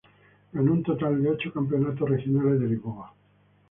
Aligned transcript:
Ganó 0.51 0.71
un 0.73 0.81
total 0.81 1.21
de 1.21 1.29
ocho 1.29 1.53
Campeonatos 1.53 2.09
Regionales 2.09 2.59
de 2.59 2.65
Lisboa. 2.69 3.13